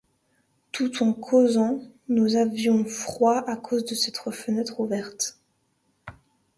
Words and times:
Tout 0.71 1.03
en 1.03 1.13
causant, 1.13 1.83
nous 2.07 2.35
avions 2.35 2.83
froid 2.85 3.43
à 3.47 3.55
cause 3.55 3.85
de 3.85 3.93
cette 3.93 4.17
fenêtre 4.31 4.79
ouverte. 4.79 5.37